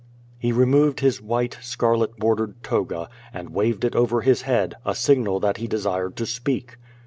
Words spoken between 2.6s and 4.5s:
toga, and waved it over his